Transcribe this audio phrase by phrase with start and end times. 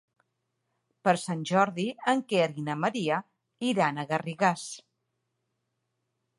[1.07, 3.21] Per Sant Jordi en Quer i na Maria
[3.73, 4.67] iran a Garrigàs.